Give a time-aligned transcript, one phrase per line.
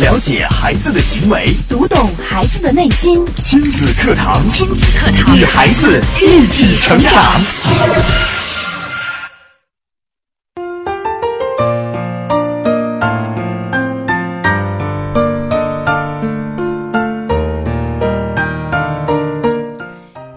[0.00, 3.26] 了解孩子的行为，读懂孩子的内心。
[3.42, 7.12] 亲子课堂，亲子课堂，与孩子一起成长。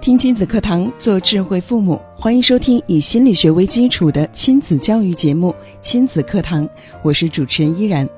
[0.01, 5.51] 听亲子课堂，做智慧父母，欢迎收听以心理学为基础的亲子教育节目
[5.83, 6.67] 《亲子课堂》，
[7.03, 8.09] 我是主持人依然。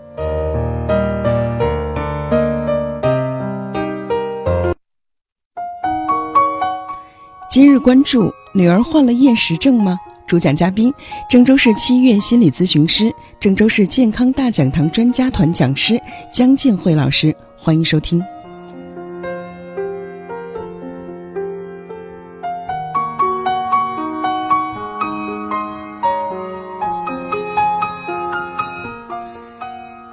[7.53, 9.99] 今日关注：女儿患了厌食症吗？
[10.25, 10.91] 主讲嘉宾：
[11.29, 17.31] 郑州市七院心理咨询师、郑州市健康大讲堂专家团讲师江建慧老师。
[17.55, 18.19] 欢迎收听。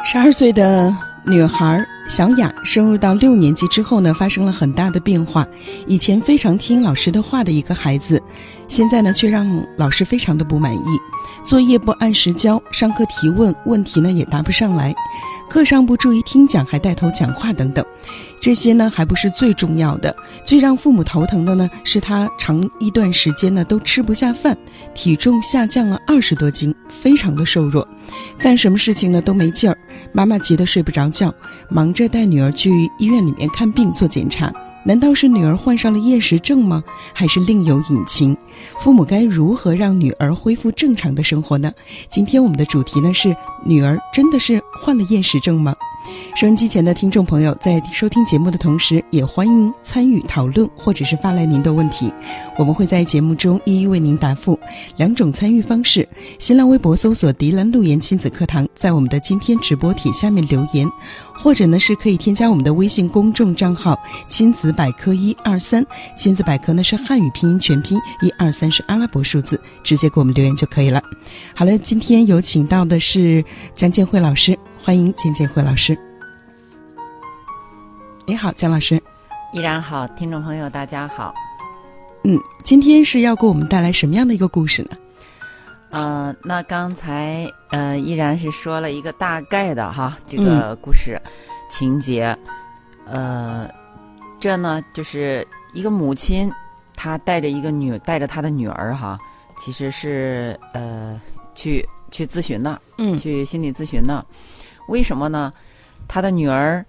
[0.05, 5.47] 十二岁的女孩小雅升入到六年级之后呢，发生了很大的变化。
[5.87, 8.21] 以前非常听老师的话的一个孩子，
[8.67, 10.99] 现在呢却让老师非常的不满意，
[11.45, 14.95] 作业不按时交，上课提问问题呢也答不上来，
[15.51, 17.85] 课上不注意听讲，还带头讲话等等。
[18.41, 24.57] 这些呢还不是最重要的，最让父母头疼的呢是他长一段时间呢都吃不下饭，
[24.95, 27.87] 体重下降了二十多斤，非常的瘦弱，
[28.39, 29.77] 干什么事情呢都没劲儿，
[30.13, 31.35] 妈妈急得睡不着觉，
[31.69, 34.53] 忙着带女儿去医院里面看病做检查。
[34.83, 36.83] 难道是女儿患上了厌食症吗？
[37.13, 38.37] 还是另有隐情？
[38.79, 41.73] 父母该如何让女儿恢复正常的生活呢？
[42.09, 45.77] 今天我们的主题呢是：女儿真的是患了厌食症吗？
[46.35, 52.11] 收音机前的听众朋友，在收听节目的同时，也欢迎参与讨论，或者是发来您的问题，
[52.57, 54.59] 我们会在节目中一一为您答复。
[54.97, 60.89] 两种参与方式：新浪微博搜索“迪兰路言亲子课堂”，在我们的今天直播帖下面留言，
[61.35, 65.85] 或者呢是可以添加我们的微信公众账号“亲子百科一二三”，
[66.17, 71.03] 亲子百科呢是汉语拼音全拼，一二三是阿拉伯数字，直接给我们留言就可以了。
[71.55, 73.45] 好了，今天有请到的是
[73.75, 74.59] 江建慧老师。
[74.83, 75.97] 欢迎简建慧老师。
[78.25, 79.01] 你好，姜老师。
[79.53, 81.35] 依然好，听众朋友大家好。
[82.25, 84.97] 嗯，今天是要给我们带来什么样的一个故事呢？
[85.91, 91.21] 嗯，那刚才呃依然是说了一个大概的哈这个故事
[91.69, 92.37] 情节。
[93.05, 93.69] 呃，
[94.41, 96.51] 这呢就是一个母亲，
[96.97, 99.19] 她带着一个女带着她的女儿哈，
[99.59, 101.21] 其实是呃
[101.55, 104.25] 去去咨询的，嗯，去心理咨询的。
[104.91, 105.53] 为什么呢？
[106.09, 106.85] 他的女儿，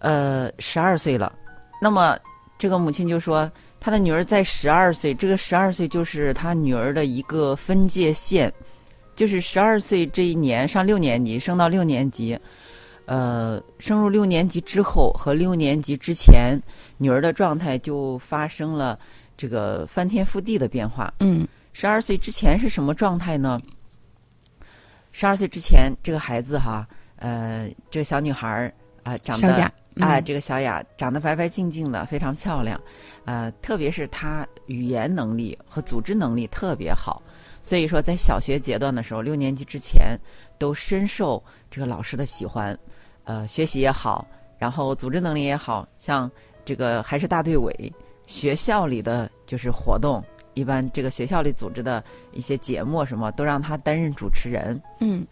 [0.00, 1.32] 呃，十二岁了。
[1.80, 2.18] 那么，
[2.58, 8.52] 这个母亲就说，他的女儿在十二岁，这个十二岁就是他女儿的一个分界线，
[9.14, 12.36] 就是十二岁这一年上六年级，升到六年级，
[13.06, 16.60] 呃，升入六年级之后和六年级之前，
[16.98, 18.98] 女儿的状态就发生了
[19.36, 21.14] 这个翻天覆地的变化。
[21.20, 23.60] 嗯，十二岁之前是什么状态呢？
[25.12, 26.84] 十二岁之前，这个孩子哈。
[27.24, 32.78] 呃，这个小女孩儿啊，长得啊，这个小雅长得白白净净的，非常漂亮。
[33.24, 37.22] 呃，特别是她语言能力和组织能力特别好，
[37.62, 40.18] 所以说在小学阶段的时候，六年级之前
[40.58, 42.78] 都深受这个老师的喜欢。
[43.24, 44.26] 呃，学习也好，
[44.58, 46.30] 然后组织能力也好，像
[46.62, 47.90] 这个还是大队委，
[48.26, 54.78] 学校里的就是活动，一般这个学校里组织的一些节目什么都让她担任主持人。
[55.00, 55.26] 嗯。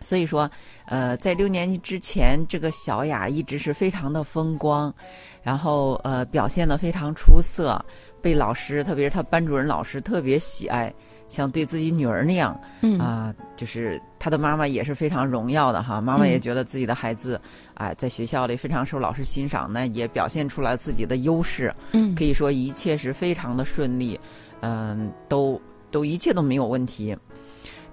[0.00, 0.48] 所以说，
[0.86, 4.94] 呃，在六年级之前，这个小雅一直是非常的风光，
[5.42, 7.84] 然后呃，表现的非常出色，
[8.22, 10.94] 被老师，特别是他班主任老师特别喜爱，
[11.28, 12.58] 像对自己女儿那样，
[13.00, 17.40] 啊，就是他的妈妈也是非常荣耀的哈，妈妈也觉得自己的孩子，
[17.74, 24.18] 啊，在学校里非常受老师欣赏，那也表现出来自己的优势，嗯，可以说一切是非常的顺利，
[24.60, 25.60] 嗯，都
[25.90, 27.16] 都一切都没有问题，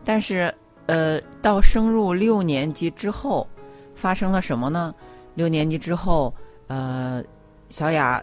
[0.04, 0.54] 但是。
[0.88, 3.47] 呃，到升入六年级之后，
[3.96, 4.94] 发生了什么呢？
[5.33, 6.33] 六年级之后，
[6.68, 7.24] 呃，
[7.69, 8.21] 小雅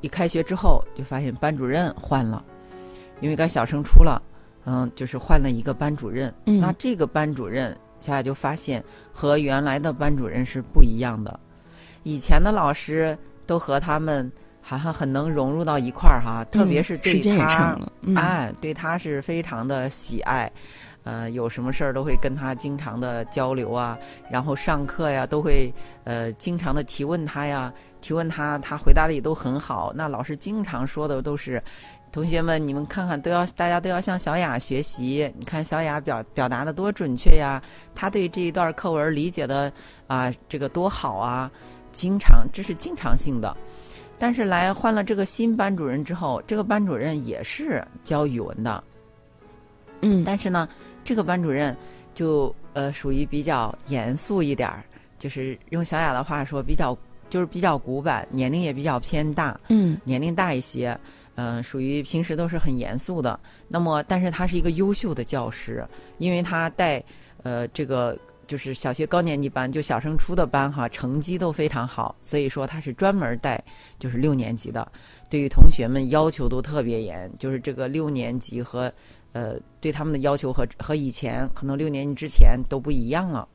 [0.00, 2.44] 一开学之后就发现班主任换了，
[3.20, 4.20] 因为该小升初了，
[4.64, 6.32] 嗯，就是换了一个班主任。
[6.44, 8.82] 那这个班主任，小雅就发现
[9.12, 11.38] 和原来的班主任是不一样的。
[12.02, 14.30] 以前的老师都和他们
[14.62, 17.78] 好像很能融入到一块儿哈，特别是对他，
[18.16, 20.50] 哎，对他是非常的喜爱。
[21.04, 23.98] 呃，有什么事儿都会跟他经常的交流啊，
[24.30, 25.72] 然后上课呀都会
[26.04, 29.92] 呃经常的提问他呀，提问他，他回答的也都很好。
[29.94, 31.62] 那老师经常说的都是，
[32.12, 37.62] 同学们你们看看都要大家都要向小雅学习，你看小雅表表达的多准确呀，
[37.94, 39.72] 他对这一段课文理解的
[40.06, 41.50] 啊这个多好啊，
[41.92, 43.56] 经常这是经常性的。
[44.18, 48.84] 但是来换了这个新班主任之后，这个班主任也是教语文的，
[50.02, 50.68] 嗯，但是呢，
[51.04, 51.76] 这个班主任
[52.14, 54.84] 就呃属于比较严肃一点儿，
[55.18, 56.96] 就是用小雅的话说，比较
[57.28, 60.98] 就是比较古板，年龄也比较偏大，嗯，年龄大一些，
[61.34, 63.38] 嗯，属于平时都是很严肃的。
[63.68, 65.86] 那么，但是他是一个优秀的教师，
[66.18, 67.02] 因为他带
[67.42, 68.16] 呃这个。
[68.46, 73.62] 就是小学高年级班，就小升初的班哈，成绩都非常好，所以说他是专门带
[73.96, 74.90] 就是六年级的，
[75.30, 78.92] 对于同学们要求都特别严，就是这个六年级和
[79.32, 83.46] 呃对他们的要求和和以前可能六年级之前都不一样了。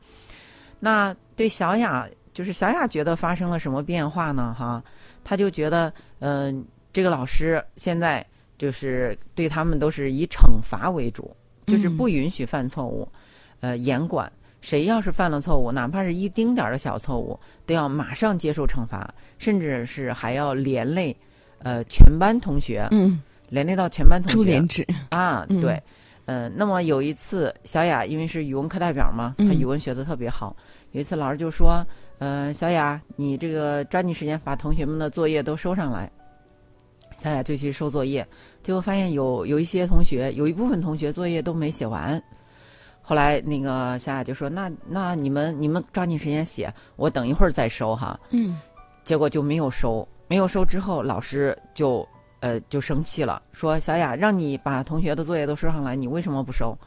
[0.80, 4.56] 那对小雅，就是小雅觉得发生了什么变化呢？
[4.58, 4.84] 哈，
[5.24, 8.26] 她就觉得嗯，这个老师现在
[8.58, 11.36] 就是对他们都是以惩罚为主，
[11.66, 13.08] 就是不允许犯错误，
[13.62, 14.32] 呃，严管。
[14.62, 21.16] 谁要是犯了错误，哪怕是一丁点儿的小错误，都要马上接受惩罚，甚至是还要连累，
[21.60, 24.86] 呃，全班同学，嗯，连累到全班同学。
[25.10, 25.82] 啊，对，
[26.26, 30.56] 嗯，那么有一次，小雅因为是语文课代表嘛，她语文学的特别好。
[30.92, 31.86] 有一次老师就说，
[32.20, 36.10] 嗯，小雅，你这个抓紧时间把同学们的作业都收上来。
[37.16, 38.28] 小雅就去收作业，
[38.62, 42.22] 结果发现有有一些同学，有一部分同学作业都没写完。
[43.02, 48.60] 后来那个小雅就说：“那那你们你们抓紧时间写，我等一会儿再收哈。”嗯，
[49.04, 52.06] 结果就没有收，没有收之后，老师就
[52.46, 56.78] 呃就生气了，说：“小雅，让你把同学的作业都收上来，你为什么不收？”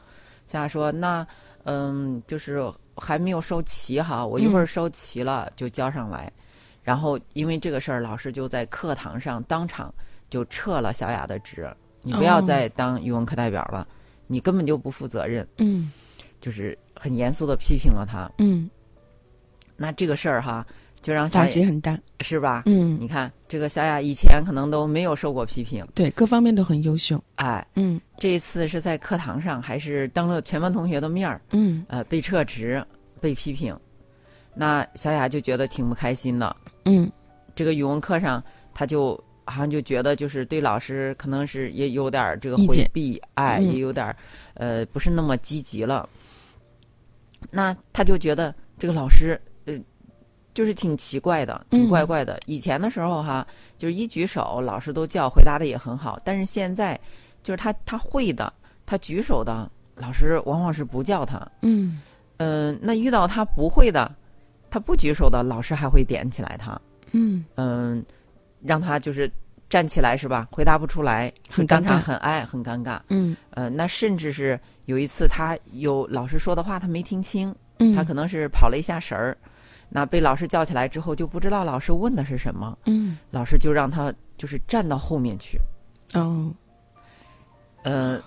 [0.47, 1.27] 小雅说：“那
[1.65, 6.33] 嗯，就是还没有收齐哈，我一会儿收齐了就交上来。”
[6.85, 9.93] 然后因为这个事儿，老师就在课堂上当场
[10.31, 11.69] 就撤了小雅的职，
[12.03, 13.85] 你不要再当语文课代表了，
[14.29, 15.45] 你根本就不负责任。
[15.57, 15.91] 嗯。
[16.41, 18.31] 就是很严肃的批评了他。
[18.39, 18.71] 嗯，
[19.77, 20.65] 那这个事儿哈，
[21.01, 22.65] 就让打击很大，是吧？
[22.67, 27.23] 嗯，你看这个小雅以前可能都没有受过批评，对，各方面都很优秀。
[27.37, 32.85] 哎，嗯，这一次是在课堂上，还是当了全班同学的面儿，嗯，呃，被撤职、
[33.21, 33.77] 被批评，
[34.55, 36.57] 那小雅就觉得挺不开心的。
[36.85, 37.11] 嗯，
[37.55, 38.43] 这个语文课上，
[38.75, 39.15] 他就
[39.45, 44.15] 好像就觉得就是对老师可能是也有点这个回避，哎，也有点
[44.55, 46.09] 呃不是那么积极了。
[47.51, 49.48] 那他就觉得这个老师，呃，
[50.59, 52.37] 就是挺奇怪的，挺怪怪的。
[52.47, 53.47] 以前的时候哈，
[53.79, 56.19] 就是一举手，老师都叫，回答的也很好。
[56.25, 56.99] 但是现在，
[57.45, 58.53] 就是他他会的，
[58.85, 61.41] 他举手的，老师往往是不叫他。
[61.63, 62.03] 嗯
[62.39, 64.13] 嗯，那遇到他不会的，
[64.69, 66.77] 他不举手的，老师还会点起来他。
[67.13, 68.05] 嗯嗯，
[68.61, 69.31] 让他就是
[69.71, 70.49] 站起来是吧？
[70.51, 72.99] 回答不出来，很尴尬，很爱，很尴尬。
[73.11, 74.59] 嗯呃，那甚至是。
[74.87, 79.39] 有一次，他有老师说的话，他没听清，嗯，他可能是跑了一下神儿，
[79.89, 85.59] 那被老师叫起来之后，就不知道老师问的是什么，嗯，老师就让他就是站到后面去，
[86.15, 86.53] 哦，
[87.83, 88.21] 呃，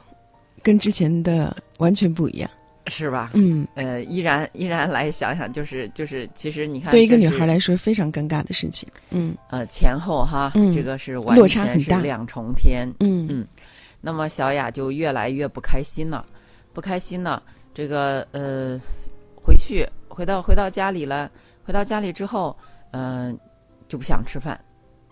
[0.64, 2.50] 跟之前的完全不一样，
[2.88, 3.32] 是吧？
[3.34, 13.28] 嗯，呃，依然依然来想想，就是就是，其实你看，对一个女孩来说非常尴尬的事情，嗯，呃，前后哈，嗯，这个是落差很大，两重天，嗯。
[13.30, 13.48] 嗯，
[14.04, 16.26] 那么小雅就越来越不开心了。
[16.74, 17.44] 不开心了，
[17.74, 18.80] 这个呃，
[19.36, 21.30] 回去回到回到家里了，
[21.64, 22.58] 回到家里之后，
[22.92, 23.38] 嗯，
[23.88, 24.60] 就不想吃饭，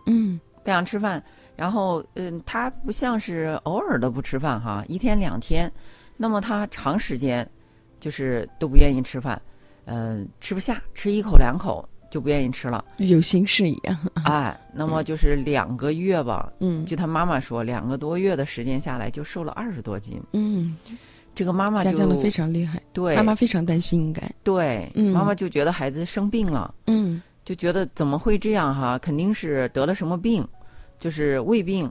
[0.05, 1.23] 嗯，不想吃饭。
[1.55, 5.69] 然后嗯，他不像是偶尔的不吃饭哈，一天两天，
[6.15, 7.45] 那么他长时间
[8.00, 9.41] 就是都不愿意吃饭，
[9.85, 13.97] 嗯，吃不下，吃一口两口就不愿意吃了，有心事一样。
[14.23, 20.77] 哎，那么就是两个月吧，嗯，据他妈妈说，两个多月的时间下来就瘦了二十多斤，嗯。
[21.39, 23.15] 这个妈妈下降的非常厉害，对。
[23.15, 24.29] 妈妈非常担心，应该。
[24.43, 29.00] 对，妈妈就觉得孩子生病了，嗯，就觉得怎么会这样哈？
[29.00, 30.46] 肯定是得了什么病，
[31.00, 31.89] 就是胃病，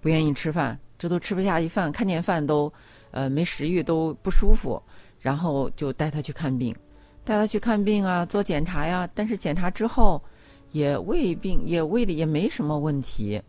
[0.00, 2.72] 不愿意吃饭，这都吃不下去饭，看见饭都
[3.10, 4.80] 呃没食欲，都不舒服，
[5.18, 6.72] 然后就带他去看病，
[7.24, 10.22] 带他去看病啊，做检查呀，但是检查之后
[10.70, 13.42] 也胃病，也胃里也没什么问题，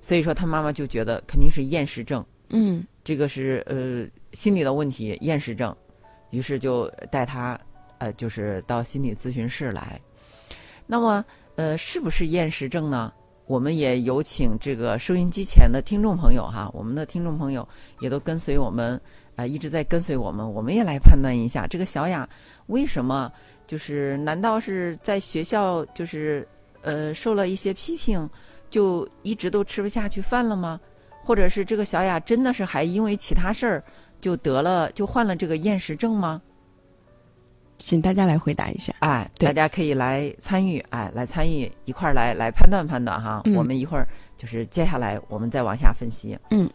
[0.00, 2.86] 所以说他妈妈就觉得肯定是厌食症，嗯。
[3.04, 5.76] 这个是呃心理的问题，厌食症，
[6.30, 7.56] 于是就带他
[7.98, 10.00] 呃就是到心理咨询室来。
[10.86, 13.12] 那么呃是不是厌食症呢？
[13.46, 17.68] 我们也有请这个收音机前的听众朋友哈，我们的听众朋友
[18.00, 18.98] 也都跟随我们
[19.36, 22.26] 啊，一直在跟随我们，我们也来判断一下，这个小雅
[22.68, 23.30] 为什么
[23.66, 26.48] 就是难道是在学校就是
[26.80, 28.26] 呃受了一些批评，
[28.70, 30.80] 就一直都吃不下去饭了吗？
[31.24, 33.82] 或者是这个小雅真的是还因为其他事儿
[34.20, 36.42] 就得了就患了这个厌食症吗？
[37.78, 38.94] 请大家来回答一下。
[39.00, 43.42] 哎，大家可以来参与，哎，来参与一块儿来来判断判断哈。
[43.56, 46.38] 我们一会儿就是接下来我们再往下分析。
[46.50, 46.70] 嗯。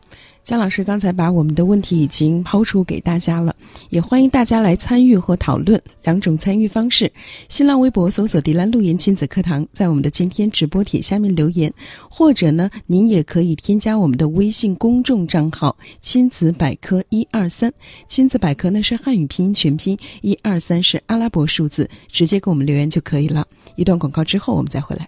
[0.50, 3.56] 姜老师刚才把我们的问题已经抛出给大家了，
[3.92, 5.80] 也欢迎大家来参与和讨论。
[6.02, 7.08] 两种参与方式：
[7.50, 11.70] 新浪微博搜索“迪兰路言亲子课堂”，在我们的今天直播帖下面留言；
[12.10, 17.72] 或者呢，您也可以添加我们的微信公众账号“亲子百科一二三”。
[18.10, 23.46] 亲子百科呢是汉语拼音全拼，一二三是阿拉伯数字，直接给我们留言就可以了。
[23.76, 25.08] 一段广告之后，我们再回来。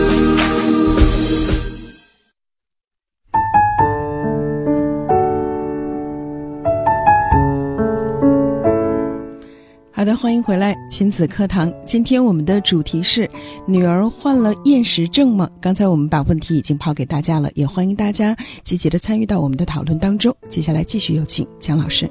[10.01, 11.71] 好的，欢迎回来，亲子课堂。
[11.85, 13.29] 今天我们的主题是
[13.67, 15.47] 女儿患了厌食症吗？
[15.61, 20.35] 刚才我们把问题已经抛给大家了，也欢迎大家积极的参与到我们的讨论当中。
[20.49, 22.09] 接下来继续有请蒋老师。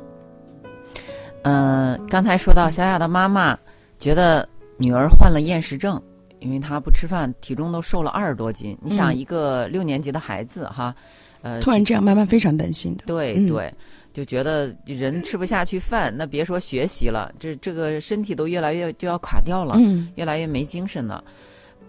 [1.42, 3.58] 嗯，刚才说到小雅的妈妈
[3.98, 6.00] 觉得女儿患了厌食症，
[6.38, 8.78] 因为她不吃饭，体重都瘦了二十多斤。
[8.80, 10.94] 你想，一个六年级的孩子哈，
[11.42, 13.02] 呃，突然这样，妈妈非常担心的。
[13.08, 13.74] 对对。
[14.12, 19.76] 就觉得人吃不下去饭，那别说学习了，这这个身体都越来越就要垮掉了，
[20.16, 21.22] 越来越没精神了。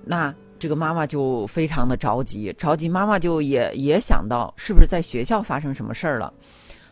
[0.06, 6.34] 那这个妈妈就非常的着急，着急，妈妈就也也想到是不是在学校发生什么事儿了，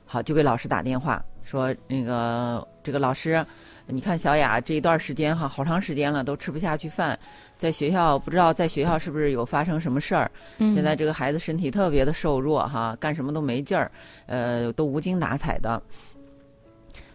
[0.05, 3.45] 好，就给老师打电话说那个这个老师。
[3.91, 7.17] 你看小雅这一段时间哈，好长时间了都吃不下去饭，
[7.57, 10.29] 在学校不知道在学校是不是有发生什么事儿。
[10.59, 13.91] 现在这个孩子身体特别的瘦弱哈，干什么都没劲儿，
[14.27, 15.81] 呃，都无精打采的。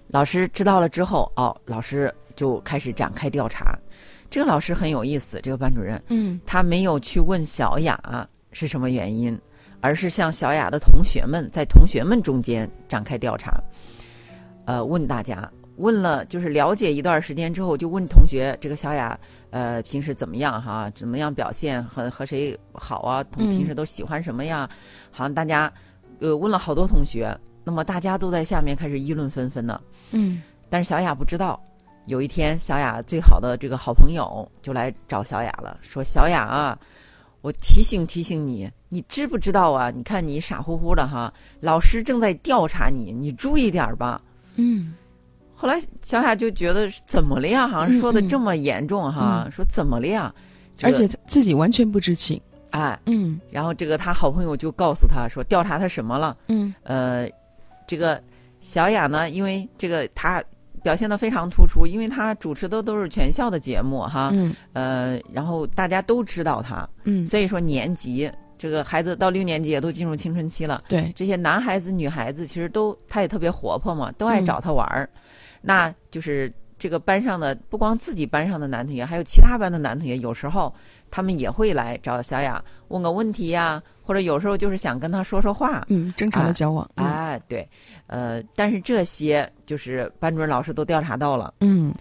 [0.08, 3.78] 老师知道了之后，哦，老师就开始展开调查。
[4.28, 9.38] 这个老师很有意思，这个班主任，嗯，他没有去问小雅是什么原因，
[9.80, 13.62] 而是向小雅的同学们在同学们中间展开调查，
[14.64, 15.48] 呃，问大家。
[15.76, 19.18] 问了，就是了解一段时间之后，就问同学这个小雅，
[19.50, 20.88] 呃，平时怎么样哈？
[20.94, 21.82] 怎么样表现？
[21.82, 23.24] 和和谁好啊？
[23.24, 24.68] 同平时都喜欢什么呀？
[25.10, 25.72] 好像大家，
[26.20, 29.80] 呃，问了好多同学，那么大家都在下面开始议论纷纷呢。
[30.12, 30.42] 嗯。
[30.70, 31.62] 但是小雅不知道，
[32.06, 36.78] 有一天小雅最好的这个好朋友就来找小雅了，说：“小雅啊，
[37.42, 39.90] 我提醒提醒你，你知不知道啊？
[39.90, 44.20] 你看你傻乎乎的哈，老师正在调查你，你注意点吧。”
[44.56, 44.94] 嗯。
[45.54, 47.66] 后来小雅就觉得怎么了呀？
[47.66, 50.34] 好像说的这么严重哈，说怎么了呀？
[50.82, 52.40] 而且自己完全不知情。
[52.70, 53.40] 哎，嗯。
[53.48, 56.36] 然后这个他好朋友就告诉他说，调查他什么了？
[56.48, 56.74] 嗯。
[56.82, 57.28] 呃，
[57.86, 58.20] 这个
[58.60, 60.42] 小雅呢，因为这个他
[60.82, 64.30] 表现的非常突出，因为他主持的都是全校的节目哈。
[64.32, 64.52] 嗯。
[64.72, 66.86] 呃，然后大家都知道他。
[67.04, 67.24] 嗯。
[67.24, 70.82] 所以说年级这个孩子到六年级也都进入青春期了。
[70.88, 71.12] 对。
[71.14, 75.08] 这些男孩子、女孩子其实都他也特别活泼嘛，都爱找他玩儿。
[75.66, 80.72] 那就是这个班上的，不光自己班上的男同学，还有其他班的男同学，有时候
[81.10, 86.86] 他们也会来找小雅问个问题呀，或者有时候就是想跟她说说话，嗯，正常的交往。
[86.96, 87.66] 哎，对，
[88.08, 91.94] 呃，但是这些就是班主任老师都调查到了，嗯，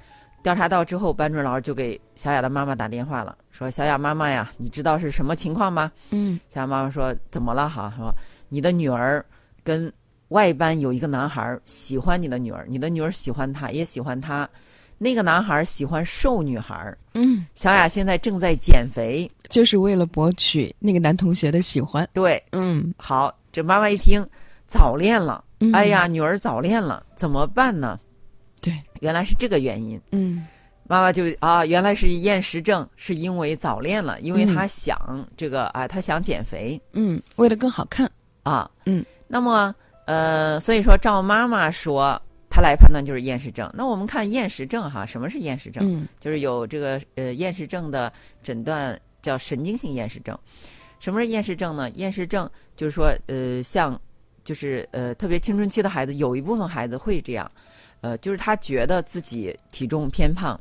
[0.43, 7.70] 调查到之后，班主任老师就给小雅的妈妈打电话了，说：“小雅妈妈呀，你知道是什么情况吗？”嗯，小雅妈妈说：“怎么了？
[7.70, 8.13] 哈，说
[8.50, 9.25] 你的女儿
[9.63, 9.89] 跟。”
[10.33, 14.49] 外班有一个男孩喜欢你的女儿，你的女儿喜欢他，也喜欢他。
[14.97, 16.95] 那个男孩喜欢瘦女孩。
[17.13, 22.07] 嗯，小雅现在正在减肥，就是为了博取那个男同学的喜欢。
[22.13, 24.25] 对，嗯，好，这妈妈一听
[24.65, 27.99] 早恋了，哎呀，女儿早恋了，怎么办呢？
[28.59, 30.01] 对，原来是这个原因。
[30.13, 30.47] 嗯，
[30.87, 34.97] 妈妈就啊，原来是厌食症，是因为早恋了，因为她想
[35.37, 36.81] 这个啊，她想减肥。
[36.93, 38.09] 嗯，为了更好看
[38.41, 38.67] 啊。
[38.87, 39.75] 嗯，那么。
[40.05, 43.69] 呃，所以说赵妈妈说，她来判断就是厌食症。
[43.74, 45.83] 那我们看厌食症哈，什么是厌食症？
[45.86, 50.38] 嗯，就是有这个呃厌食症的诊断叫神经性厌食症。
[51.00, 51.89] 什么是厌食症呢？
[51.91, 54.00] 厌食症就是说呃像
[54.43, 57.50] 就是呃，特别青春期的孩子，有一部分孩子会这样，
[58.01, 60.60] 呃，就是他觉得自己体重偏胖，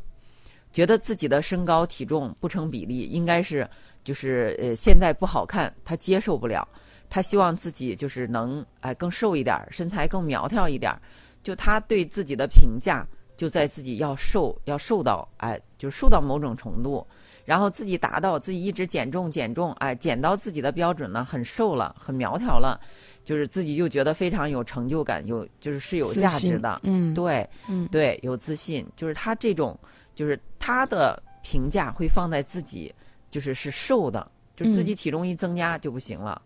[0.72, 3.68] 觉得自己的身高体重不成比例，应该是
[4.02, 6.66] 就是呃现在不好看，他接受不了，
[7.10, 10.92] 他希望自己就是能哎更瘦一点，身材更苗条一点，
[11.42, 17.06] 就他对自己的评价就在自己要瘦要瘦到哎，就瘦到某种程度。
[17.44, 22.80] 然后自己达到自己一直减重减重，哎，减到自己的标准呢，很瘦了，很苗条了，
[23.24, 29.76] 就是自己就觉得非常有成就感，有就是是有价值的，嗯，对，嗯，对，有自信，就是他这种，
[30.14, 32.94] 就是他的评价会放在自己，
[33.30, 36.40] 就是是瘦的，就自己体重一增加就不行了，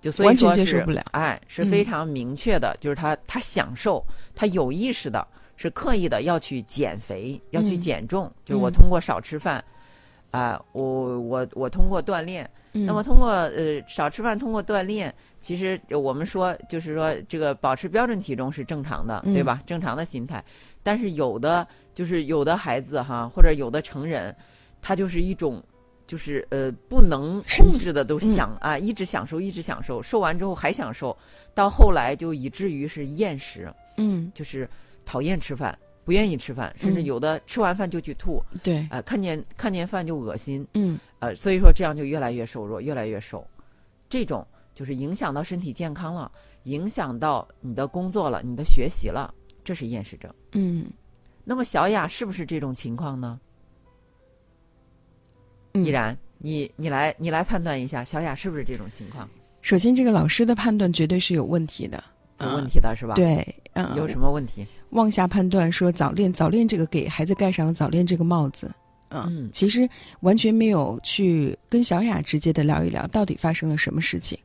[0.00, 4.04] 就所以说是，哎，是非常明确的，就是他他享受，
[4.34, 5.26] 他有意识的，
[5.56, 9.64] 是刻意的要去减肥，要去减重，就是我通过少吃饭。
[10.30, 19.60] 啊，我我我通过锻炼，那么通过呃少吃饭，通过锻炼，其实我们说就是说这个保持标准体重是正常的，对吧？
[19.66, 20.40] 正常的心态。
[20.84, 21.66] 但是有的
[22.00, 24.34] 就是有的孩子哈，或者有的成人，
[24.80, 25.62] 他就是一种
[26.06, 31.14] 就是呃不能控制的都想啊，一直享受，一直享受，瘦完之后还享受，
[31.52, 34.66] 到后来就以至于是厌食，嗯，就是
[35.04, 35.78] 讨厌吃饭。
[36.02, 38.42] 不愿意吃饭，甚至有的吃完饭就去吐。
[38.64, 40.66] 对，啊，看见看见饭就恶心。
[40.72, 43.46] 嗯，呃，所以说这样就越来越瘦弱，越来越瘦。
[44.08, 46.32] 这种就是影响到身体健康了，
[46.64, 50.32] 影响到你的工作了，你的学习了，这是厌食症。
[50.52, 50.86] 嗯，
[51.50, 53.40] 那么小雅是不是这种情况呢？
[55.72, 59.28] 依然，你你来你来判断一下，小雅是不是这种情况？
[59.60, 62.04] 首先，这个老师的判断绝对是有问题的，
[62.38, 63.14] 有问题的是吧？
[63.14, 64.64] 对，嗯，有什么问题？
[64.90, 68.72] 妄下判断说早恋，早恋这个给孩子盖上了早恋这个帽子，
[69.08, 69.90] 嗯，其实
[70.20, 74.38] 完全没有去跟小雅直接的聊一聊到底发生了什么事情，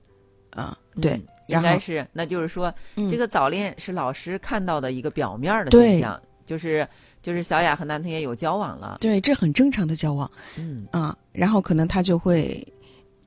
[0.56, 6.88] 啊，对，应该是，那就是说，这个早恋是老师看到的一个表面的现象，就是
[7.22, 12.66] 就是小雅和男同学有交往了，对，这很正常的交往，嗯啊，然后可能他就会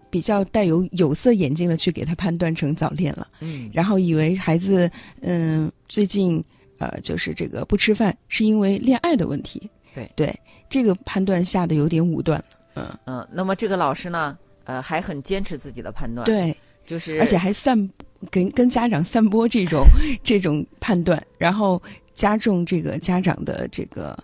[0.08, 6.42] 比较带有有色眼镜的去给他判断成早恋了，嗯，然后以为孩子嗯最近。
[6.80, 12.44] 呃，就是这个不吃饭是因为恋爱的问题，对对，这个判断下的有点武断了，
[12.74, 13.28] 嗯嗯。
[13.32, 17.76] 那么这个老师呢，呃，还很坚持自己的判断，对，就是而且还散
[18.30, 19.84] 跟跟家长散播这种
[20.22, 21.80] 这种判断，然后
[22.12, 24.16] 加重这个家长的这个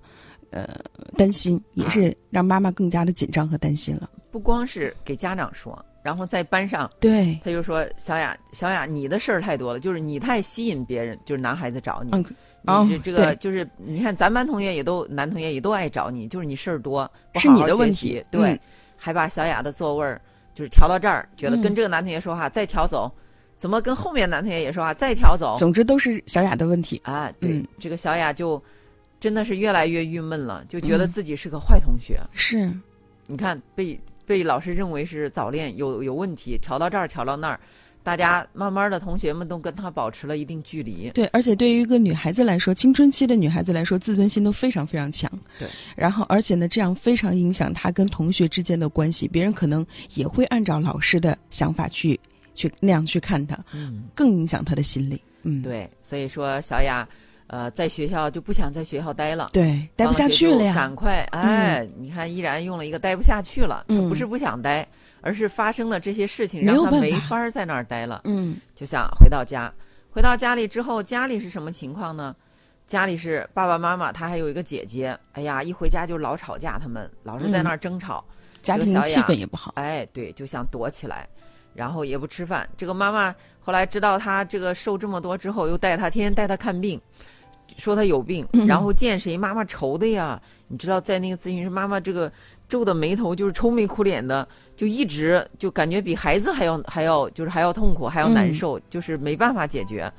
[0.50, 0.68] 呃
[1.16, 4.08] 担心，也是让妈妈更加的紧张和担心了。
[4.30, 5.84] 不光是给家长说。
[6.02, 12.10] 然后在班上，对，他就说：“小雅，小雅，你的事儿太多了，就是你太吸引别人，就是男孩子找你。
[12.66, 18.22] 嗯，这这个就是，你看咱班同学也都，男同学也都爱找你，就是你事儿多，是你的问题。
[18.30, 18.60] 对，
[18.98, 20.20] 还把小雅的座位儿
[20.54, 23.10] 就是调到这儿，觉得跟这个男同学说话再调走，
[23.64, 25.56] 怎么跟后面男同学也说话再调走？
[25.56, 27.32] 总之都是小雅的问题啊。
[27.40, 28.62] 对，这个小雅就
[29.18, 32.20] 真的是越来越郁闷了，就觉得自己是个坏同学。
[32.32, 32.70] 是，
[33.26, 33.98] 你看被。
[34.26, 37.60] 被老师认为是早恋有有问题，调到这儿调到那儿，
[38.02, 41.10] 大家慢慢的同学们都跟他保持了一定距离。
[41.12, 45.30] 对，而且对于一个女孩子来说，青春期的女孩子来说，自尊心都非常非常强。
[45.58, 52.18] 对，然后而且呢，这样非常影响她跟同学之间的关系，别人可能也会按照老师的想法去
[52.54, 55.20] 去那样去看他，嗯，更影响他的心理。
[55.42, 57.06] 嗯，对，所以说小雅。
[57.46, 60.74] 呃，在学校就不想在学校待了，对，待不下去了呀。
[60.74, 63.84] 赶快，哎，你看，依然用了一个待不下去了。
[63.86, 64.84] 他不是不想待，
[65.20, 68.22] 而是发生的这些事情让他没法在那儿待了。
[68.24, 69.72] 嗯，就想回到家。
[70.10, 72.34] 回到家里之后，家里是什么情况呢？
[72.86, 75.16] 家里是爸爸妈妈，他还有一个姐姐。
[75.32, 78.24] 哎呀，一回家就老吵架，他们老是在那儿争吵，
[78.62, 79.74] 家庭气氛也不好。
[79.76, 81.28] 哎，对，就想躲起来，
[81.74, 82.68] 然后也不吃饭。
[82.76, 87.00] 这个妈妈后来知道他这个瘦这么多之后，又带他天天带他看病。
[87.78, 90.40] 说他有病，然后见谁妈妈愁的呀？
[90.68, 92.30] 你知道，在那个咨询室，妈妈这个
[92.68, 100.12] 皱的眉头就是愁眉苦脸的，就一直就感觉比孩子还要还要就是还要痛苦，还要难受，就是没办法解决。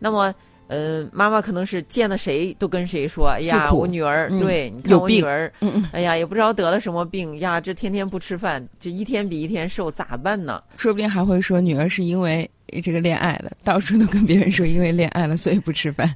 [0.00, 0.34] 那么，
[0.68, 5.52] 嗯，妈妈可能是见了谁都跟谁说：“哎呀，我女儿，对，你看我女儿，
[5.92, 12.48] 哎呀，也不知道得了什么病呀，这天天不吃饭，这一天比一天瘦，咋办呢？”说不定还会说女儿是因为。
[12.82, 16.10] 这个恋爱了，到处都跟别人说，因为恋爱了，所以不吃饭。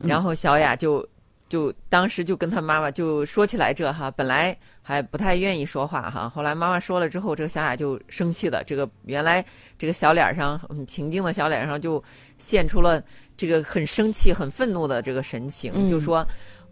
[0.00, 1.02] 然后小雅就
[1.48, 8.62] 就当时就跟他妈妈就说起来这哈，本来还不太愿意说话哈，后来妈妈说了之后，这个小雅就生气了。
[8.64, 9.42] 这个原来
[9.78, 12.04] 这个小脸上很平静的小脸上就
[12.36, 13.02] 现出了
[13.36, 16.26] 这个很生气、很愤怒的这个神情，就说：“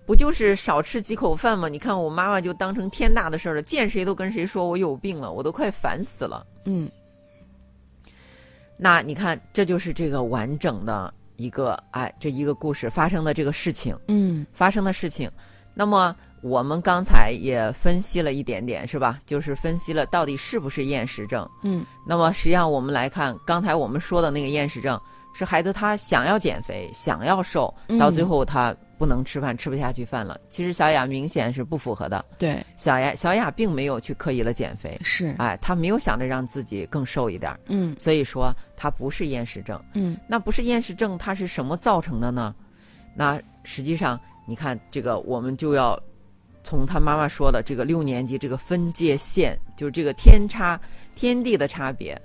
[0.06, 1.68] 不就是少吃几口饭吗？
[1.68, 6.90] 你看我妈妈就当成天大的事儿了，见谁都跟谁说我有病了，我都快烦死了。”嗯。
[8.76, 15.30] 那你看，这就是这个完整的一个哎，这一个故事发生的这个事情，嗯，发生的事情。
[15.72, 19.20] 那么我们刚才也分析了一点点，是吧？
[19.24, 21.48] 就是分析了到底是不是厌食症。
[21.62, 25.00] 嗯，那么实际上我们来看，刚才我们说的那个厌食症，
[25.34, 28.74] 是孩子他想要减肥，想要瘦，到最后他。
[28.98, 30.38] 不能吃饭，吃不下去饭了。
[30.48, 32.24] 其实小雅明显是不符合的。
[32.38, 37.52] 对，小雅小雅并没有去刻意的减肥，是，哎，她没有想着让自己更瘦一点。
[37.66, 39.82] 嗯，所以说她不是厌食症。
[39.94, 42.54] 嗯，那不是厌食症，它是什么造成的呢？
[43.12, 44.16] 那实际上，
[44.46, 46.00] 你看这个，我们就要
[46.62, 50.80] 从他妈妈说的这个六年级这个分界线，就是这个天差
[51.16, 52.16] 天地的差别。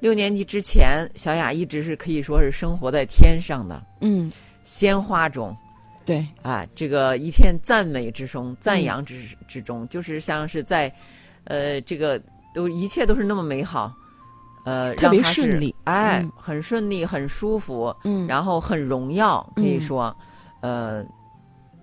[0.00, 4.30] 六年级之前，小雅一直是可以说是生活在天上的，嗯，
[4.62, 5.56] 鲜花中。
[6.04, 6.24] 对。
[6.42, 10.92] 啊，这个一片赞美之中，赞扬之之中，就是像是在，
[11.44, 12.20] 呃，这个
[12.54, 13.92] 都一切都是那么美好，
[14.64, 20.16] 呃，特别顺利，哎，很顺利，很舒服，嗯，然后很荣耀，可以说，
[20.60, 21.04] 呃，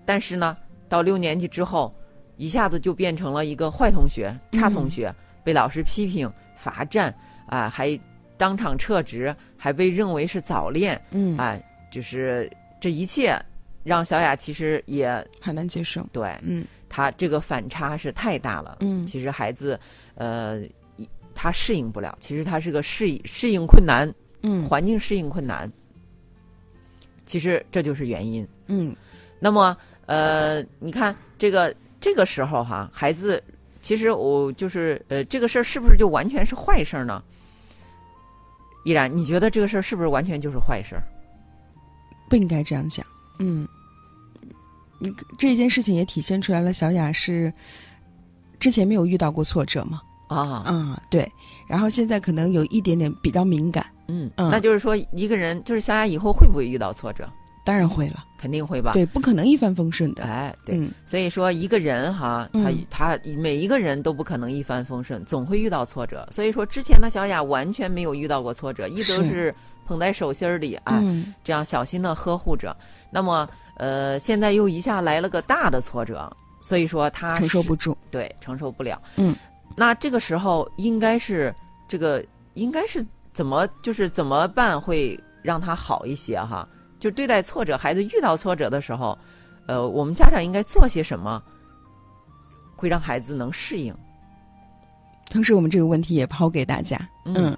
[0.06, 0.56] 但是呢，
[0.88, 1.94] 到六年级之后，
[2.36, 7.14] 一下子就变成了一个坏同学、差同学，被老师批评、罚站，
[7.46, 7.98] 啊，还
[8.36, 11.58] 当场撤职，还被认为是早恋，嗯，啊，
[11.90, 13.36] 就是这一切。
[13.84, 19.78] 让小雅其实也很难接受，对，嗯，他这个反差是太大了，嗯，其实孩子，
[20.14, 20.62] 呃，
[21.34, 24.10] 他适应不了，其实他是个适应适应困难，
[24.42, 25.70] 嗯，环境适应困难，
[27.26, 28.96] 其实这就是原因，嗯，
[29.38, 29.76] 那么，
[30.06, 33.44] 呃，你看这个这个时候哈，孩子，
[33.82, 37.22] 其实我就是呃，这个事儿是不是就完全是坏事呢？
[38.84, 41.02] 依然，你觉得这个事儿是不是完全就是坏事儿？
[42.28, 43.04] 不应该这样讲。
[43.38, 43.66] 嗯，
[44.98, 46.72] 你这件事情也体现出来了。
[46.72, 47.52] 小雅是
[48.58, 50.00] 之前没有遇到过挫折嘛？
[50.28, 51.30] 啊嗯，对。
[51.68, 53.84] 然后现在可能有一点点比较敏感。
[54.08, 57.28] 嗯，那就是说，一个人就是小雅以后会不会遇到挫折？
[57.64, 58.92] 当然会了，肯定会吧。
[58.92, 60.22] 对，不可能一帆风顺的。
[60.22, 60.88] 哎，对。
[61.04, 66.28] 所以说，一个人哈，他他每一个人都不可能一帆风顺，总会遇到挫折。
[66.30, 69.54] 所以说，之前的小雅完全没有遇到过挫折，一直都是。
[69.86, 70.98] 捧在手心里啊，
[71.44, 72.74] 这样小心的呵护着。
[73.10, 73.46] 那么，
[73.76, 78.98] 呃，现在又一下来了个大的挫折，所以说他承受不住，对，承受不了。
[79.16, 79.36] 嗯，
[79.76, 81.54] 那这个时候应该是
[81.86, 82.24] 这个
[82.54, 86.66] 应该是怎么就是怎么办会让他好一些哈？
[87.04, 89.18] 就对待挫折，孩子遇到挫折的时候，
[89.66, 91.42] 呃，我们家长应该做些什么，
[92.74, 93.94] 会让孩子能适应？
[95.30, 97.54] 同时，我们这个问题也抛给大家，嗯。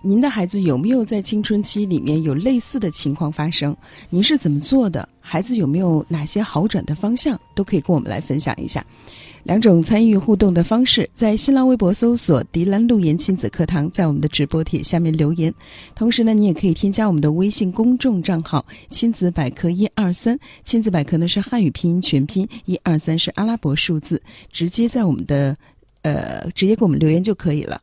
[0.00, 3.76] 您的孩子有没有在青春期里面有类似的情况发生？
[4.10, 5.08] 您是怎么做的？
[5.18, 7.36] 孩子有没有哪些好转的方向？
[7.52, 8.84] 都可以跟我们来分享一下。
[9.44, 15.52] 两种参与互动的方式，在新浪微博搜索“迪兰路言亲子课堂”，在我们的直播帖下面留言。
[15.94, 20.38] 同时呢，你也可以添加我们的微信公众账号“亲子百科一二三”。
[20.64, 25.54] 亲子百科呢是汉语拼音全拼，一二三是阿拉伯数字，直接在我们的
[26.00, 27.82] 呃直接给我们留言就可以了。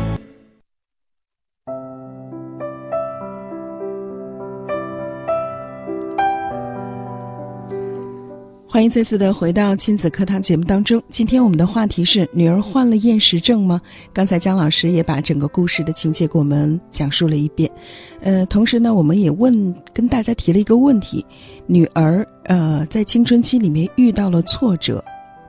[8.71, 11.03] 欢迎再次的回到亲子课堂节目当中。
[11.09, 13.81] 今天我们的话题是：女儿患了厌食症吗？
[14.13, 17.69] 刚才姜老师也把整个故事的情节给我们讲述了一遍。
[18.21, 21.25] 呃，同时呢，我们也问跟大家提了一个问题：
[21.67, 25.03] 女儿呃在青春期里面遇到了挫折，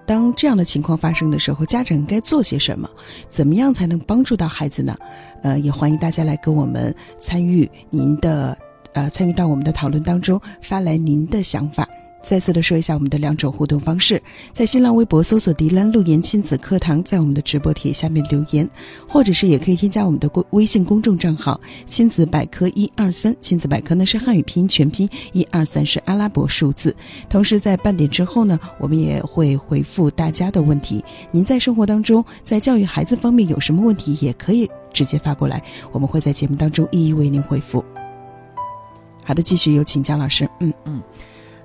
[0.05, 2.91] 当这样的情况发生的时候，家长应该做些什么？
[3.31, 4.97] 怎么样才能帮助到孩子呢？
[5.45, 8.59] 呃，也欢迎大家来跟我们参与您的
[8.95, 11.89] 呃参与到我们的讨论当中，发来您的想法。
[12.23, 18.69] 再次的说一下我们的两种互动方式，在新浪微博搜索“迪兰路言亲子课堂”，在我们的直播帖下面留言，
[19.09, 23.35] 或者是也可以添加我们的公微信公众账号“亲子百科一二三”。
[23.43, 26.95] 亲子百科呢是汉语拼音全拼，一二三是阿拉伯数字。
[27.29, 31.05] 同时在半点之后呢，我们也会回复大家的问题。
[31.33, 37.85] 您在生活当中，在教育孩子方面有什么问题，也可以直接发过来，我们会在节目当中一一为您回复。
[39.25, 40.49] 好的，继续有请姜老师。
[40.61, 41.03] 嗯嗯。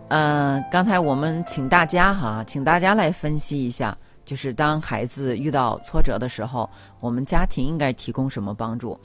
[0.10, 6.70] 呃，刚才我们请大家哈，请大家来分析一下，就是当孩子遇到挫折的时候，
[7.02, 8.98] 我们家庭应该提供什么帮助？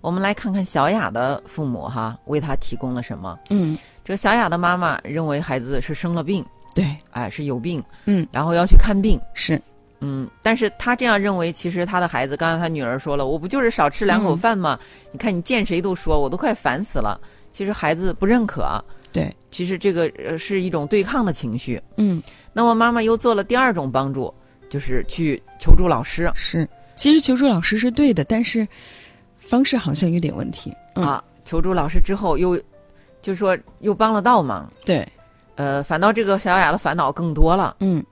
[0.00, 3.38] 我们来看看小雅的父母哈，为他提供了什么？
[3.50, 6.44] 嗯，这个小雅的妈妈认为孩子是生了病，
[6.74, 9.60] 对，哎，是有病，嗯，然后要去看病，是，
[10.00, 14.76] 嗯，但是他这样认为，其实他的孩子，刚才他女儿说了，我不就是少吃两口饭吗？
[15.12, 17.20] 你看你见谁都说，我都快烦死了。
[17.50, 18.97] 其实孩子不认可，对，
[19.50, 24.32] 其实这个呃是一种对抗的情绪，嗯，那么妈妈又做了第二种帮助。
[24.70, 28.68] 就是去求助老师，是，其实求助老师是对的，但是
[29.38, 30.70] 方式好像有点问题。
[30.92, 31.24] 啊。
[31.42, 32.60] 求助老师之后，又
[33.22, 35.08] 就说又帮了倒忙，对，
[35.54, 38.04] 呃，反倒这个小雅的烦恼更多了，嗯，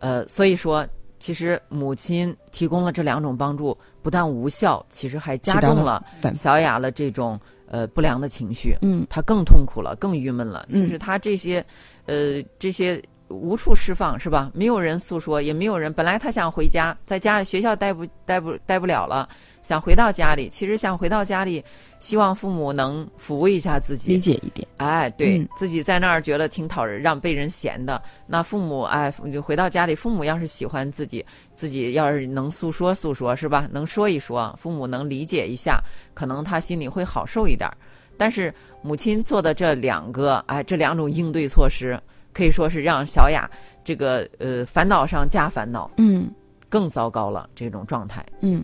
[0.00, 0.86] 呃，所以说，
[1.18, 11.64] 其实母亲提供了这两种帮助，不但无效，其实还加重了小雅的这种呃不良的情绪，嗯，他更痛苦了，更郁闷了，就是他这些
[12.06, 13.02] 呃这些。
[13.28, 14.50] 无处释放是吧？
[14.54, 15.92] 没有人诉说，也没有人。
[15.92, 19.28] 本来他想回家，在家里学校待不待不待不了了，
[19.62, 20.48] 想回到家里。
[20.48, 21.64] 其实想回到家里，
[21.98, 24.66] 希望父母能抚慰一下自己，理解一点。
[24.76, 28.00] 哎，对自己在那儿觉得挺讨人，让被人嫌的。
[28.28, 33.68] 那父母哎，就回到家里，父母要是喜欢自己，自己要是能诉说诉说是吧？
[33.72, 35.80] 能说一说，父母能理解一下，
[36.14, 37.68] 可能他心里会好受一点。
[38.16, 42.00] 但是母亲做的这两个哎，这两种应对措施。
[42.36, 43.50] 可以说是让小雅
[43.82, 46.30] 这个呃烦恼上加烦恼，嗯，
[46.68, 48.62] 更糟糕了这种状态，嗯。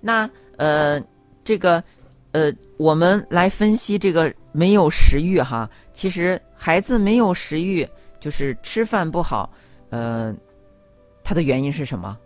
[0.00, 1.00] 那呃，
[1.44, 1.80] 这个
[2.32, 9.48] 呃，我们来分析这个没有食欲哈，其实孩子没有食欲就是吃饭不好，
[9.90, 10.34] 呃，
[11.22, 12.18] 它的原因是什么？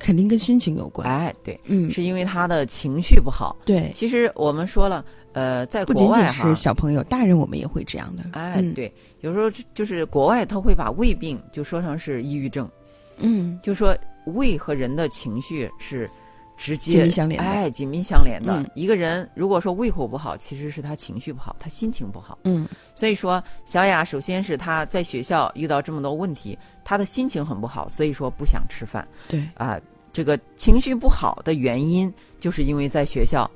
[0.00, 1.08] 肯定跟心情有关。
[1.08, 3.56] 哎，对，嗯，是因为他的情绪不好。
[3.64, 5.04] 对，其实我们说了。
[5.34, 8.22] 呃，在不仅仅是小朋友，大人我们也会这样的。
[8.34, 12.70] 哎，对，有时候就是国外他会把胃病就说成是抑郁症，
[13.18, 16.08] 嗯，就说胃和人的情绪是
[16.56, 18.64] 直接紧密相连，哎，紧密相连的。
[18.74, 22.38] 一个人如果说胃口不好，其实是他情绪不好，他心情不好。
[22.44, 29.06] 嗯，所以说小雅首先是他在学校遇到这么多问题，他的心情很不好，所以说不想吃饭。
[29.28, 29.80] 对啊，
[30.12, 33.50] 这个情绪不好的原因就是因为在学校。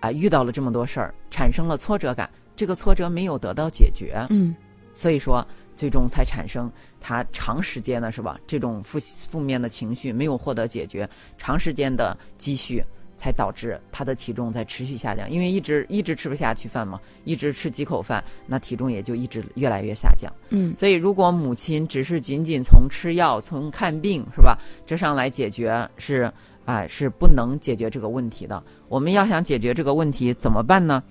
[0.00, 4.52] 啊，遇到了这么多事儿，产生了挫折感，这个挫折没有得到解决，嗯，
[4.94, 6.68] 所以说最终才产生
[7.02, 8.38] 他长时间的是吧？
[8.46, 12.82] 这种负负面的情绪没有获得解决，长时间的积蓄，
[13.18, 15.30] 才导致他的体重在持续下降。
[15.30, 20.32] 因为一直一直吃不下去饭嘛，一直吃几口饭，那体重也就一直越来越下降。
[20.50, 26.32] 嗯，所以如果母亲只是仅仅从吃药、从看病是吧，这上来解决是。
[26.64, 28.62] 哎，是不能解决这个问题的。
[28.88, 31.02] 我们要想解决这个问题，怎么办呢？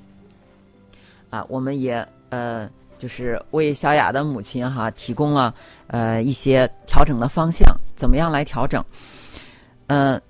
[1.29, 2.69] 啊，我们也呃，
[3.01, 5.51] 就是为小雅的母亲哈提供了
[5.87, 8.85] 呃一些调整的方向，怎么样来调整？
[9.87, 10.21] 嗯，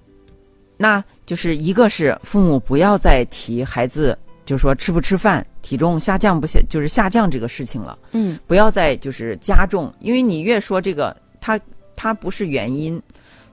[0.78, 8.00] 那就是一个是父母不要再提孩子，就是说吃不吃饭、体重下降不下，就是下降这个事情了。
[8.14, 11.60] 嗯，不要再就是加重，因为你越说这个，他
[11.94, 13.02] 他不是原因。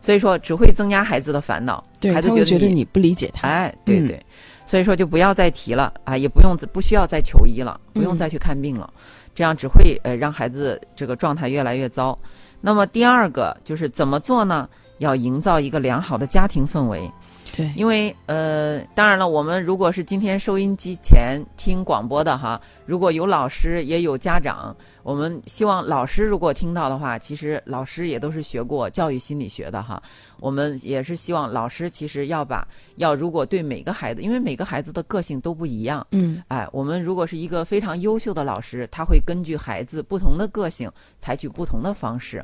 [0.00, 3.48] 所以说只会增加孩子的烦恼，孩子觉得你不理解他。
[3.48, 4.24] 哎，对对，
[4.68, 8.92] 所以说就不要再提了啊，也不用不需要再求医了，不用再去看病了，
[9.34, 12.16] 这样只会呃让孩子这个状态越来越糟。
[12.60, 14.68] 那么第二个就是怎么做呢？
[14.98, 17.10] 要营造一个良好的家庭氛围。
[17.58, 30.00] 对，因为呃，当然了，我们如果是今天收音机前听广播的哈，如果有老师也有家长，我们希望老师如果听到的话，其实老师也都是学过教育心理学的哈，
[30.38, 42.40] 我们也是希望老师其实要把要如果对每个孩子，因为每个孩子的个性都不一样，嗯，哎，我们如果是一个非常优秀的老师，他会根据孩子不同的个性，采取不同的方式。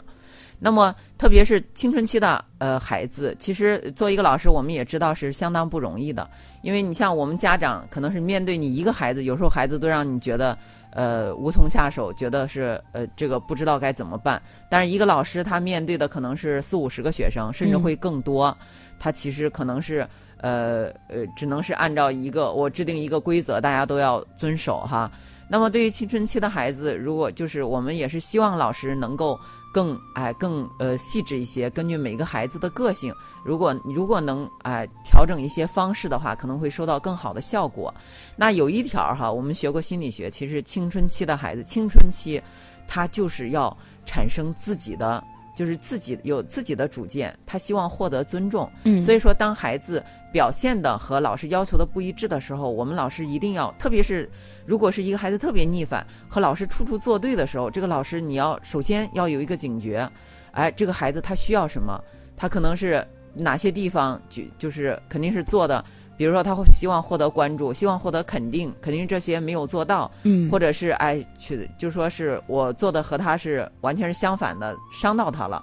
[0.58, 6.28] 那么，特别是青春期的呃孩子，其实做一个老师，我们也知道是相当不容易的。
[6.62, 10.56] 因为你像我们家长，可能是面对你一个孩子，有时候孩子都让你觉得
[10.92, 14.40] 呃无从下手，觉得是呃这个不知道该怎么办。
[14.70, 18.56] 但是一个老师他面对的可能是四五十个学生，甚至会更多。
[18.98, 25.10] 他其实可能是呃呃，只能是按照一个我制定一个规则，大家都要遵守哈。
[25.46, 29.38] 那么对于青春期的孩子，如果就是我们也是希望老师能够。
[29.74, 33.12] 更哎更呃细致一些，根据每个孩子的个性，
[33.44, 37.92] 如果如果能哎调整一些方式的话，可能会收到更好的效果。
[38.36, 42.40] 那有一条哈，我们学过心理学，其实青春期的孩子，青春期
[42.86, 45.22] 他就是要产生自己的
[45.54, 48.70] 就是自己有自己的主见，他希望获得尊重。
[48.84, 54.28] 嗯，所以说，当孩子表现的和老师要求的不一致的时候，我们老师一定要，特别是
[54.66, 60.10] 如果是一个孩子特别逆反，和老师处处作对的时候，这个老师你要首先要有一个警觉，
[60.52, 61.98] 哎，这个孩子他需要什么？
[62.36, 65.84] 他可能是哪些地方就就是肯定是做的。
[66.16, 75.62] 比如说，他会希望获得关注，希望获得肯定，肯定这些没有做到，嗯，或者是哎，去就说是我做的和他是完全是相反的，伤到他了，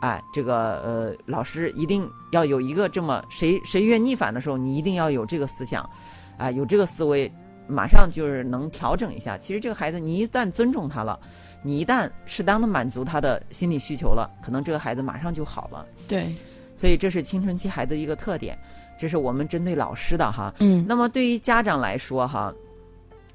[0.00, 5.88] 哎，这个呃，老师一定要有一个这么谁谁越逆反的时候，你一定要有这个思想，
[6.38, 7.30] 啊，有这个思维，
[7.66, 9.36] 马上就是能调整一下。
[9.36, 11.20] 其实这个孩子，你一旦尊重他了，
[11.62, 15.84] 你一旦适当的满足他的心理需求了，可能这个孩子马上就好了。
[16.08, 16.34] 对，
[16.74, 18.58] 所以这是青春期孩子一个特点。
[19.00, 22.52] 这是我们针对老师的哈，嗯，那么对于家长来说哈，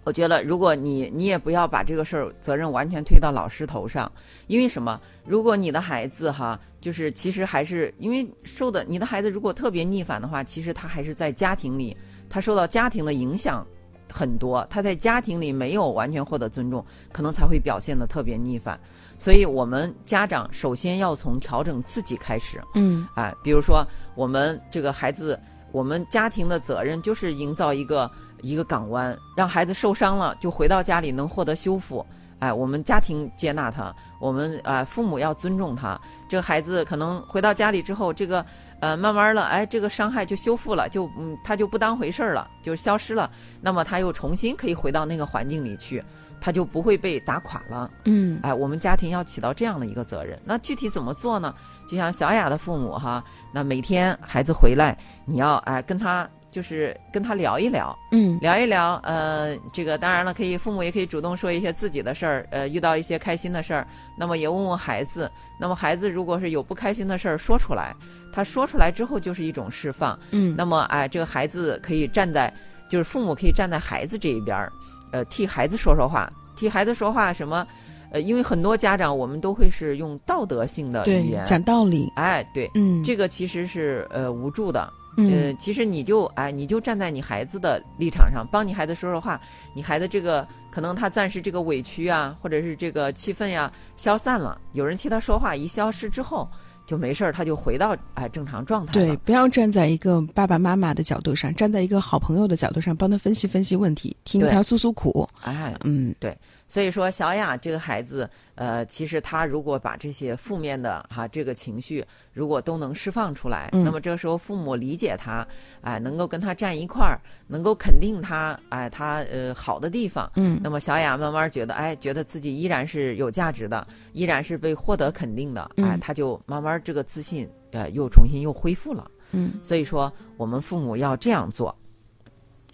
[0.04, 4.12] 我觉得如果你你也不要把这个事儿责任完全推到老师头上，
[4.46, 5.02] 因为什么？
[5.26, 11.98] 如果你的孩子哈，就是其实还是因为受的你的孩子如果特别逆反的话，其实他还是在家庭里，
[12.30, 13.66] 他受到家庭的影响
[14.14, 18.80] 很多，他在家庭里没有完全获得尊重，可能才会表现的特别逆反。
[19.18, 25.40] 所以我们家长首先要从调整自己开始，嗯，啊，比如说我们这个孩子。
[25.76, 28.10] 我们家庭的责任就是营造一个
[28.42, 32.06] 一个港湾，让孩子受伤了就回到家里能获得修复。
[32.40, 36.00] 哎，我们家庭接纳他，我们啊父母要尊重他。
[36.30, 38.46] 这个孩子可能回到家里之后，这个
[38.80, 43.30] 呃慢慢了，哎，这个伤害就修复了，就嗯他就不当回事儿了，就消失了。
[43.60, 46.02] 那么他又重新可以回到那个环境里去。
[46.46, 47.90] 他就不会被打垮了。
[48.04, 50.40] 嗯，哎，我们家庭要起到这样的一个责任。
[50.46, 51.56] 那具体怎么做呢？
[51.88, 58.94] 就像小雅的父母哈，那每天孩子回来，你要哎跟他就是跟他聊一聊，嗯，聊一聊。
[59.04, 65.28] 呃，这个当然了，可以父母也可以主动说一些自己的事儿，呃，遇到一些开心的事儿，那么也问问孩子。
[65.60, 67.92] 那么孩子如果是有不开心的事儿说出来，
[68.32, 70.16] 他说出来之后就是一种释放。
[70.30, 72.54] 嗯，那么哎，这个孩子可以站在，
[72.88, 74.72] 就是父母可以站在孩子这一边儿。
[75.16, 77.66] 呃，替孩子说说话，替孩子说话什么？
[78.12, 82.12] 呃，因为很多家长我们都会是用道德性的语言讲道理。
[82.18, 84.92] 哎，对，嗯，这个其实是呃无助的。
[85.18, 89.40] 嗯，呃，其实你就哎，你就站在你孩子的立场上，帮你孩子说说话。
[89.74, 96.46] 你孩子这个可能他暂时这个委屈啊，或者是这个气氛呀消散了，有人替他说话，一消失之后。
[96.86, 105.28] 就没事儿，他就回到哎正常状态对，不要站在一个爸爸妈妈的角度上，站在一个好朋友的角度上，帮他分析分析问题，听他诉诉苦。
[105.42, 106.38] 哎，嗯，对。
[106.68, 115.48] 所以说，小雅这个孩子，呃，其实他如果把这些负面的哈这个情绪，如果都能释放出来，那么这个时候父母理解他，
[115.82, 129.10] 哎，能够跟他站一块儿，能够肯定他，哎，他呃好的地方，嗯，那么小雅慢慢觉得，哎，觉得自己依然是有价值的，依然是被获得肯定的，哎，他就慢慢这个自信，呃，又重新又恢复了。
[129.32, 131.76] 嗯，所以说，我们父母要这样做。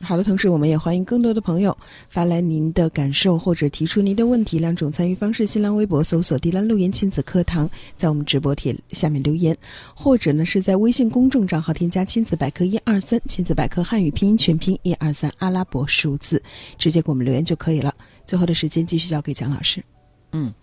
[0.03, 1.77] 好的，同时我们也欢迎更多的朋友
[2.09, 4.57] 发来您的感受或者提出您的问题。
[4.57, 9.55] 两种参与方式：新浪微博搜索“迪兰路言亲子课堂”，在我们直播帖下面留言；
[9.93, 16.41] 或者呢是在微信公众账号添加“亲子百科一二三”，亲子百科汉语拼音全拼一二三阿拉伯数字，
[16.77, 17.93] 直接给我们留言就可以了。
[18.25, 19.83] 最后的时间继续交给蒋老师。
[20.31, 20.53] 嗯，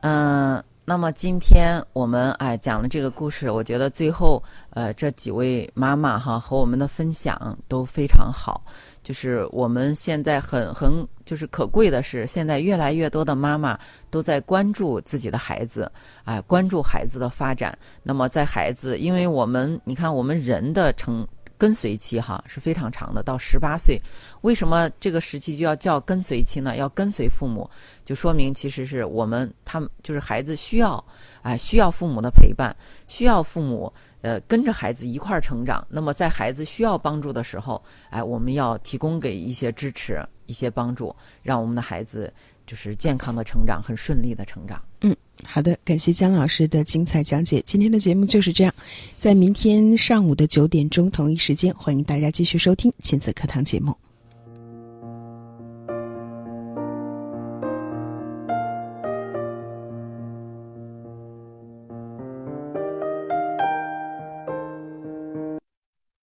[0.00, 0.64] 嗯。
[0.86, 8.62] 那么今天我们哎讲了这个故事，我觉得最后呃这几位妈妈哈和我们的分享都非常好。
[9.02, 13.78] 就是我们现在很很就是可贵的是，现在越来越多的妈妈
[14.10, 15.90] 都在关注自己的孩子，
[16.24, 17.76] 哎关注孩子的发展。
[18.02, 21.26] 那么在孩子，因为我们你看我们人的成。
[21.64, 23.98] 跟随期哈是非常长的，到十八岁，
[24.42, 26.76] 为什么这个时期就要叫跟随期呢？
[26.76, 27.66] 要跟随父母，
[28.04, 31.02] 就说明其实是我们他们就是孩子需要，
[31.40, 32.76] 哎，需要父母的陪伴，
[33.08, 35.82] 需要父母呃跟着孩子一块儿成长。
[35.88, 42.30] 那么在孩子需要帮助的时候，哎，我们要提供给一些支持、一些帮助，让我们的孩子
[42.66, 44.82] 就是健康的成长，很顺利的成长。
[45.00, 45.14] 嗯。
[45.44, 47.62] 好的，感谢姜老师的精彩讲解。
[47.66, 48.72] 今天的节目就是这样，
[49.18, 53.96] 在明天上午的九点钟同一时间，欢迎大家继续收听亲子课堂节目。